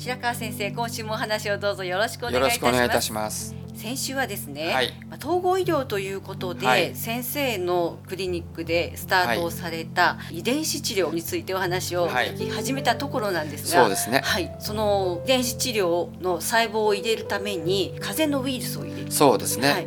[0.00, 3.54] 白川先生今週もお話をどうぞよろしくお願いいたします。
[3.74, 14.22] 先週はですね、はいまあ統合医療ということで、はい先生のクリニックでスタートをされた遺伝子治療についてお話をはい聞き始めたところなんですが、そうですね。
[14.24, 19.12] はい、その遺伝子治療の細胞を入れるために風邪のウイルスを入れる。
[19.12, 19.70] そうですね。
[19.70, 19.86] はい、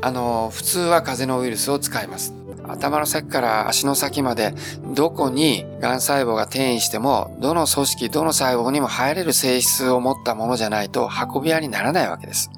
[0.00, 2.34] あの普通は風邪のウイルスを使います。
[2.68, 4.54] 頭の先から足の先まで
[4.94, 12.50] どこに癌細胞が転移してもどの組織どの細胞にも入れる性質を持ったものじゃないと運び屋にならないわけです。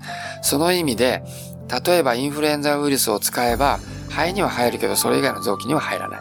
[0.43, 1.23] その意味で
[1.87, 6.21] 例えばインフルエンザウイルスを使えば肺には入るけどそれ以外の臓器には入らない。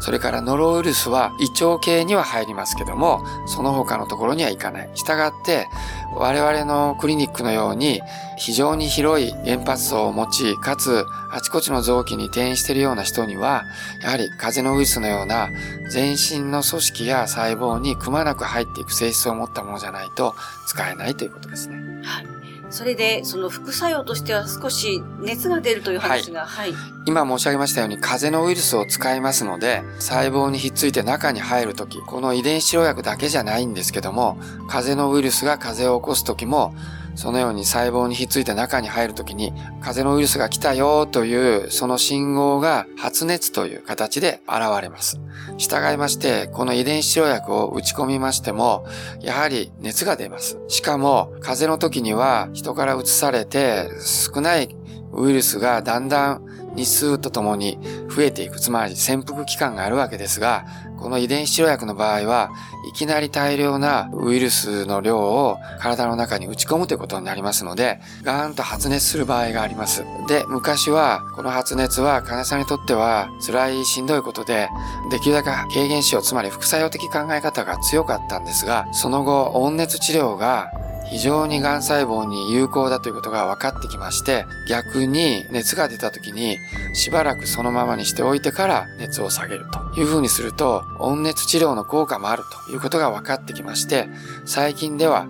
[0.00, 4.90] それからノロウイルスは胃腸系には入りますけども、その他のところにはいかない。
[4.94, 5.68] したがって、
[6.14, 8.00] 我々のクリニックのように
[8.38, 13.64] 非常に広い原発層を持ち、かつあちこちの臓器に転移しているような人には、
[14.02, 15.50] やはり風邪のウイルスのような
[15.90, 20.34] 全身の組織や細胞にくまなく入っていく性質を持ったものじゃないと
[20.66, 21.76] 使えないということですね。
[22.04, 22.26] はい。
[22.70, 36.74] それでその副作用としては少し熱が出るという話が、はい、今申し上げましたように風邪のウイルスを使いますので、細胞にひっついて中に入るとき、この遺伝子治療薬だけじゃないんですけども、風邪のウイルスが風邪を起こすときも、
[37.14, 45.20] そのように細胞にひっついて中に入るときに、風邪のウイルスが来たよという、その信号が発熱という形で現れます。
[45.58, 48.84] 従いまして、この遺伝子治療薬を打ち込みましても、
[49.20, 50.58] やはり熱が出ます。
[50.68, 54.76] しかも、風邪の時には人から移されて少ない
[55.12, 57.78] ウイルスがだんだん日数とともに
[58.14, 58.60] 増えていく。
[58.60, 60.66] つまり潜伏期間があるわけですが、
[60.98, 62.50] この遺伝子治療薬の場合は、
[62.88, 70.04] いきなり大量なウイルスの量を体の中に打ち込むということになりますので、ガーンと発熱する場合があります。
[70.28, 74.68] で、昔は、この発熱は患者さんにとっては辛いしんどいことで、
[75.10, 80.70] できるだけ軽減しよう、つまり副作用的考え方が強かったんですが、その後、温熱治療が
[81.10, 86.56] 非常に癌細胞に有効だということが分かってきまして、逆に熱が出た時に
[86.94, 94.08] しばらくそのままにしておいてから熱を下げるというふうにすると、温熱治療の効果もあるということが分かってきまして、
[94.44, 95.26] 最近では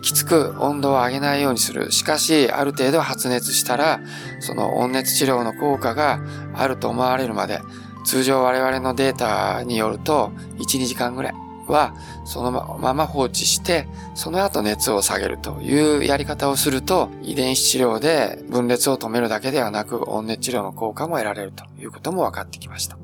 [0.00, 1.90] きつく温度を上げないようにする。
[1.90, 4.00] しかし、ある程度発熱したら、
[4.38, 6.20] その温熱治療の効果が
[6.54, 7.60] あると思われるまで、
[8.04, 11.34] 通常我々のデータによると、1、2時間ぐらい
[11.70, 11.94] は、
[12.24, 22.98] そのまま放置して、その後熱を下げるというやり方をすると、遺伝子治療で分裂を止めるだけではなく、温熱治療の効果も得られるということも分かってきました。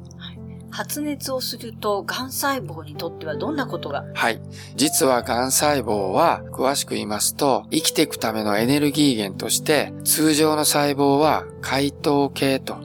[0.69, 4.05] 発熱をすると癌細胞にとってはどんなことが？
[4.13, 4.43] はい。
[4.75, 12.77] 実は癌細胞は、詳しく言いますと、生きていくためのエネルギー源として、通常の細胞は解糖系と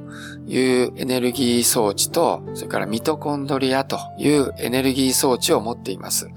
[0.48, 6.30] いうエネルギー装置と、それからミトコンドリアというエネルギー装置を持っています。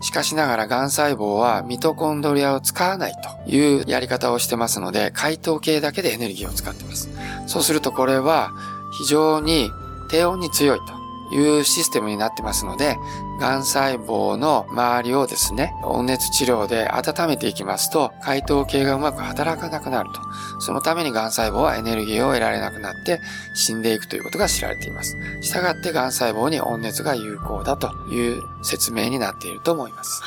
[0.00, 3.14] しかしながら癌細胞はミトコンドリアを使わない
[3.46, 7.08] というやり方をしてますので、解糖系だけでエネルギーを使っています。
[7.46, 8.52] そうするとこれは
[8.98, 9.70] 非常に
[10.10, 10.97] 低温に強いと
[11.30, 12.96] いうシステムになってますので、
[13.40, 20.20] 癌細胞の周りをですね、温熱治療で温めていきますと、解糖系がうまく働かなくなると。
[20.60, 23.20] そのために癌細胞はエネルギーを得られなくなって
[23.54, 25.16] 死んでいくということが知られています。
[25.40, 30.22] したがって癌細胞に温熱が有効だという説明になっていると思います。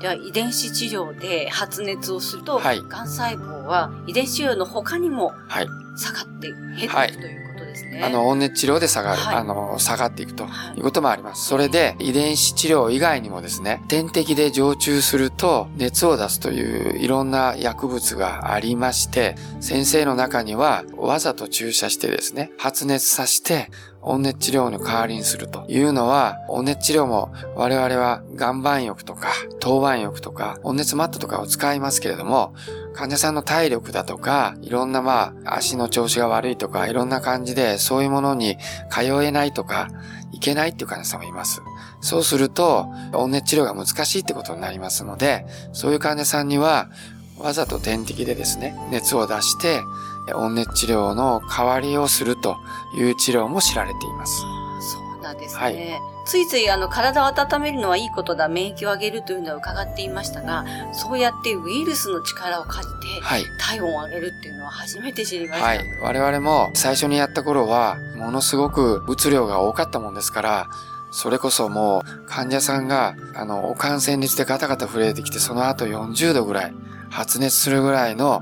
[0.00, 5.68] では遺伝子治療で発熱をすると、はい癌細胞は遺伝子治療の他にもはい。
[5.96, 7.51] 下がって減っていく、はいということ
[7.82, 8.02] ですね。
[8.02, 11.46] あの、温熱治療で下がる、はいあの、下がっていくとはいいうこともあります。
[11.46, 23.70] それで、遺伝子治療以外にもですね、点滴で常駐すると熱を出すといういろんな薬物がありまして、先生の中にはわざと注射してですね、発熱させて、
[24.04, 29.28] 温熱治療の代わりにするというのは、温熱治療も我々は岩盤浴とか、
[29.60, 32.52] 当板浴とか、温熱マットとかを使いますけれども、
[32.94, 38.58] 患者さんの体力だとか、いろんなまあ、足の調子が悪いとか、いろんな感じで、そういうものに
[38.90, 39.88] 通えないとか、
[40.32, 41.62] いけないっていう患者さんもいます。
[42.00, 46.88] そうすると、温熱治療が難しいってことになりますので、そういう患者さんには、
[47.38, 49.80] わざと点滴でですね、熱を出して、
[50.34, 52.56] 温熱治療の代わりをすると
[52.96, 54.40] いう治療も知られています。
[54.40, 54.46] そ
[55.20, 55.60] うなんですね。
[55.60, 63.44] はいついついあの体を温めるのはいいことだ、免疫を上げるというのは伺っていましたが、そうやってウイルスの力を借りてはい。
[63.58, 65.66] 体温を上げるっていうのは初めて知りました。
[65.66, 65.80] はい。
[66.02, 70.68] 我々も最初にやった頃は、ものすごく物量が多かったもんですから、
[71.12, 76.74] それこそもう患者さんが、あの、お感染率でガタガタ震えてきて、その後40度ぐらい
[77.10, 78.40] 発熱するぐらいの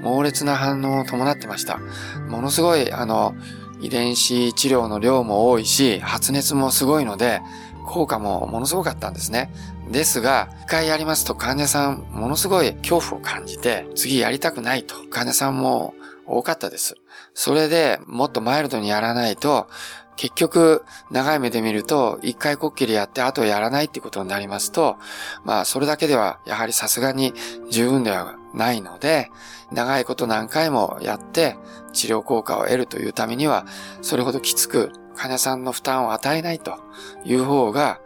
[0.00, 1.80] 猛烈な反応を伴ってました。
[2.28, 3.34] ものすごい、あの、
[3.82, 7.42] 遺伝子治療の量も多いし、発熱もすごいので、
[7.84, 9.52] 効果もものすごかったんですね。
[9.90, 15.94] ですが、一回やりますと患者さんものすごい恐怖を感じて、次やりたくないと患者さんも
[16.26, 16.96] 多かったです。
[17.34, 19.66] それでもっとマイルドにやらないと、
[20.16, 24.96] 結局、長い目で見ると、一回こっきりやって、あとやらないってことになりますと、
[25.44, 27.32] まあ、それだけでは、やはりさすがに
[27.70, 29.30] 十分ではないので、
[29.72, 31.56] 長いこと何回もやって、
[31.92, 33.66] 治療効果を得るというためには、
[34.02, 36.78] それほどきつく、患者さんの負担を与えないと
[37.24, 38.00] いう方が、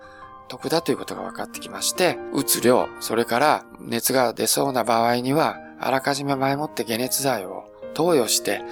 [0.48, 7.65] 得だということが分かってきまして、打つ量、それから熱が出そうな場合には、あらかじめ前もって解熱剤を
[7.96, 8.62] 投与して、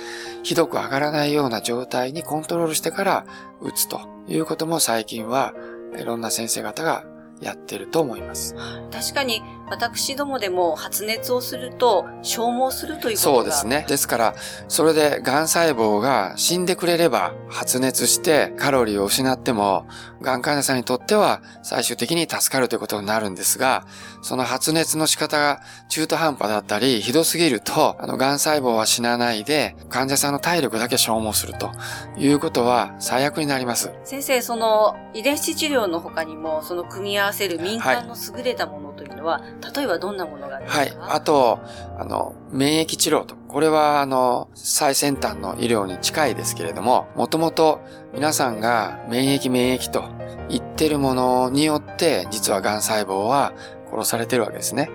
[0.43, 3.26] ひどく上がらないような状態にコントロールしてから
[3.62, 5.55] 打つということも最近は
[5.99, 7.05] いろんな先生方が
[7.41, 8.55] やってると思います。
[8.93, 13.85] 確かに私どもでも発熱をすると消耗するということそうですね。
[13.89, 14.35] ですから、
[14.69, 19.87] それで癌細胞が死んでくれれば発熱してカロリーを失っても、
[20.21, 23.87] 癌患者さんにとっては最終的に助かるということになるんですが、
[24.23, 31.71] その発熱の仕方が中途半端だったり、ひどすぎると、あの、癌細胞は死なないで、患者さんの体力だけ消耗すると
[32.17, 33.93] いうことは最悪になります。
[34.05, 41.01] 先生、その遺伝子治療の他にも、その組み合わせる民間の優れたものというのは、はい、例えばどんなものがありますか？
[41.03, 41.17] はい。
[41.17, 41.61] あと、
[41.99, 43.35] あの、免疫治療と。
[43.37, 47.81] これは、あの、最先端の医療に近いですけれども、もともと
[48.12, 50.05] 皆さんが免疫免疫と
[50.49, 53.53] 言ってるものによって、実は癌細胞は
[53.91, 54.91] 殺されてるわけですね。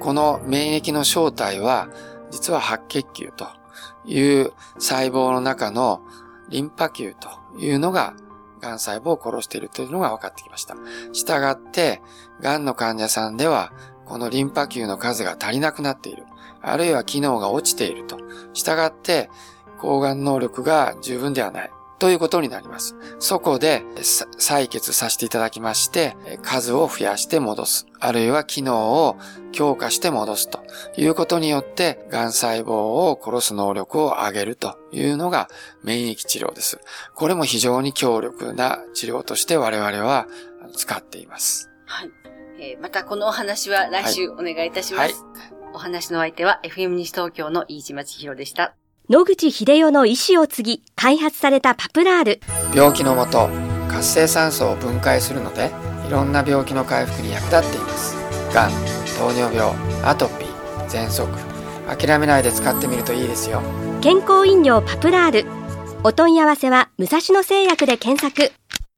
[0.00, 1.88] この免疫の正体は、
[2.30, 3.46] 実は白血球と
[4.04, 6.02] いう細胞の中の
[6.48, 7.28] リンパ球と
[7.58, 8.14] いうのが
[8.60, 10.76] 癌細胞を殺しているというのが分かってきました。
[11.12, 12.00] したがって、
[12.40, 13.72] 癌の患者さんでは、
[14.06, 16.24] このリンパ球の数が足りなくなっている。
[16.60, 18.18] あるいは機能が落ちていると。
[18.52, 19.30] したがって、
[19.78, 21.70] 抗がん能力が十分ではない。
[22.02, 22.96] ということになります。
[23.20, 23.84] そこで
[24.40, 27.86] 採血させていただきまして、数を増やして戻す。
[28.00, 29.16] あるいは機能を
[29.52, 30.64] 強化して戻すと
[30.96, 35.48] いうことによって、癌細胞を殺す能力を上げるというのが
[35.84, 36.80] 免疫治療です。
[37.14, 40.26] これも非常に強力な治療として我々は
[40.74, 41.70] 使っています。
[41.86, 42.10] はい。
[42.62, 45.00] えー、またこのお話は来週お願いいたします。
[45.00, 45.12] はい。
[45.12, 48.76] はい、お話の相手は FM 西東京の飯島千尋でした。
[49.10, 52.40] 野口秀夫の意思を継ぎ開発されたパプラール。
[52.72, 53.48] 病気のもと
[53.88, 55.72] 活性酸素を分解するので
[56.06, 58.14] いろんな病気の回復に役立っています。
[58.54, 58.70] がん
[59.18, 59.74] 糖尿病
[60.04, 61.26] アトピー喘息。
[61.88, 63.60] 諦めないで使ってみるといいですよ。
[64.00, 65.46] 健康飲料パプラール。
[66.04, 68.52] お問い合わせは武蔵野製薬で検索